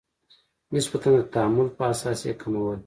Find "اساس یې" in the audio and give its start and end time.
1.93-2.33